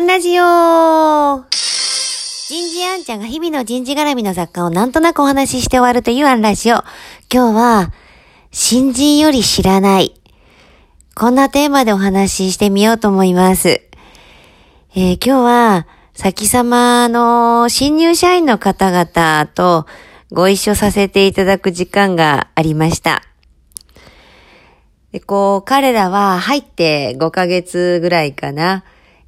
[0.00, 1.44] ンラジオ
[2.48, 6.76] 人事アンちゃんが日々の人事絡みの雑貨をなんとなくお話しして終わるというアンラジオ。
[7.32, 7.92] 今日は、
[8.50, 10.14] 新人より知らない。
[11.14, 13.82] こんなテーマでお話ししてみようと思います。
[14.96, 19.86] えー、今日は、先様の新入社員の方々と
[20.32, 23.22] ご一緒させていただく時間がありました。
[25.12, 28.82] で、こう、彼らは入って5ヶ月ぐらいかな、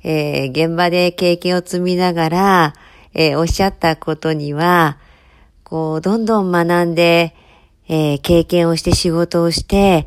[0.04, 2.74] えー、現場で経験を積みながら、
[3.14, 4.98] えー、おっしゃったことには、
[5.64, 7.34] こう、どんどん学んで、
[7.88, 10.06] えー、経験をして仕事をして、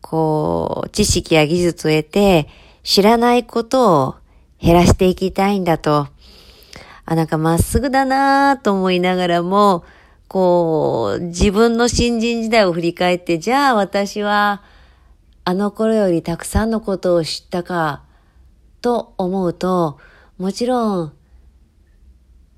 [0.00, 2.48] こう、知識や技術を得て、
[2.82, 4.14] 知らないことを
[4.60, 6.08] 減らしていきたいんだと。
[7.04, 9.84] あ、なんかまっすぐだなぁと思いながらも、
[10.28, 14.62] こう、自分の新人時代を振り返って、じゃあ私は、
[15.44, 18.02] あの頃よりたくさんのことを知ったか、
[18.82, 19.98] と思うと、
[20.38, 21.12] もちろん、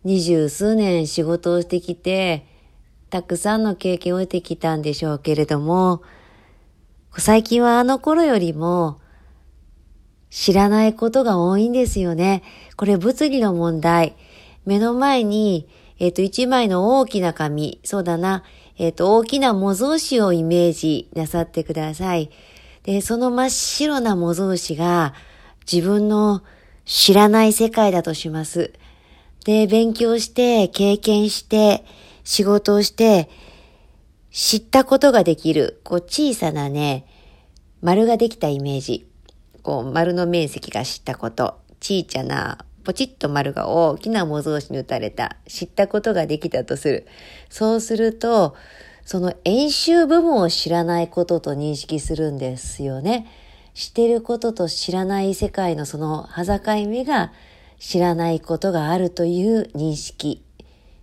[0.03, 2.47] 二十数年仕事をしてきて、
[3.11, 6.03] たくさんの経験を得てきたんでしょうけれども、
[7.17, 9.01] 最近はあの頃よりも、
[10.31, 12.43] 知らないことが多いんですよね。
[12.77, 14.17] これ物理の問題。
[14.65, 15.69] 目の前に、
[16.01, 18.43] えっ、ー、と、一枚の大きな紙、そうだな、
[18.77, 22.31] えっ、ー、と、大きな模造紙をイメージなさってください。
[22.83, 25.15] で、その真っ白な模造紙が
[25.71, 26.43] 自分の
[26.85, 28.73] 知らない世界だとします。
[29.45, 31.85] で、勉強して、経験して、
[32.25, 33.29] 仕事をして、
[34.31, 37.07] 知ったことができる、こう小さなね、
[37.83, 39.07] 丸ができたイメージ。
[39.63, 41.59] こう丸の面積が知ったこと。
[41.81, 45.37] 小さな、ポチッと丸が大きな模造紙に打たれた。
[45.47, 47.07] 知ったことができたとする。
[47.49, 48.57] そうすると、
[49.05, 53.27] その演習部分を知らないことと認識するんですよね。
[53.75, 57.33] 知ってることと知らない世界のその境目が
[57.81, 60.43] 知らないことがあるという認識。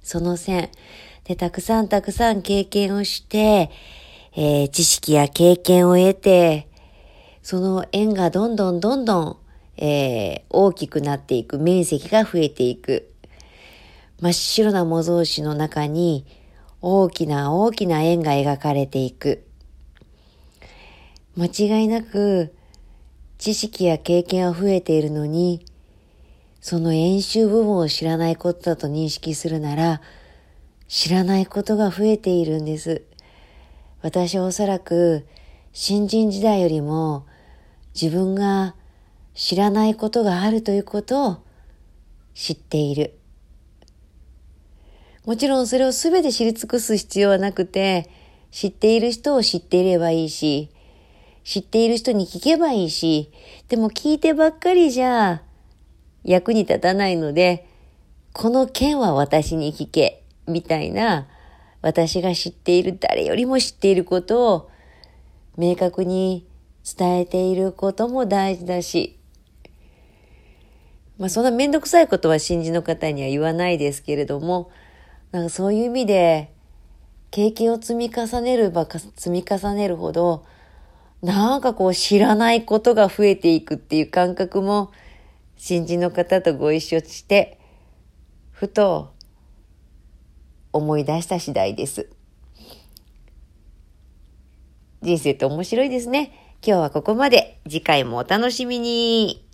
[0.02, 0.70] その線。
[1.26, 3.70] で、たくさんたくさん経験をして、
[4.36, 6.70] えー、知識や経験を得て、
[7.44, 9.38] その円がどんどんどんどん、
[9.78, 13.12] えー、大きくなっていく、面積が増えていく。
[14.22, 16.26] 真っ白な模造紙の中に
[16.80, 19.44] 大きな大きな円が描かれていく。
[21.36, 22.54] 間違いなく
[23.42, 25.66] 知識や経験は増えているのに、
[26.60, 30.00] その演習部分を知らないことだと認識するなら、
[30.88, 33.02] 知らないことが増えているんです。
[34.04, 35.26] 私はおそらく
[35.74, 37.26] 新人時代よりも
[38.00, 38.76] 自分が
[39.34, 41.38] 知らないことがあるということを
[42.36, 43.18] 知っている。
[45.26, 48.08] もちろんそれを全て知り尽くす必要はなくて、
[48.52, 50.70] 知っている人を知っていればいいし、
[51.44, 53.32] 知っている人に聞けばいいし、
[53.68, 55.42] でも聞いてばっかりじゃ
[56.24, 57.68] 役に立たないので、
[58.34, 61.28] この件は私に聞け、みたいな、
[61.82, 64.70] 私が知っている誰よりも知っていることを
[65.58, 66.46] 明確に
[66.98, 69.18] 伝えていることも大事だし、
[71.18, 74.72] まあそんなめんどくさいことは新人の方には言わないですけれども、
[75.32, 76.54] なんかそういう意味で、
[77.32, 80.46] 経験を積み重ねるば、積み重ねるほど、
[81.22, 84.92] なんかこう知らないことが増えていくっていう感覚も、
[85.56, 87.60] 新人の方とご一緒して、
[88.50, 89.14] ふと
[90.74, 92.10] 思い出した次第です。
[95.04, 96.58] 人生って面白いですね。
[96.66, 97.60] 今日はここまで。
[97.66, 99.51] 次回もお楽しみに。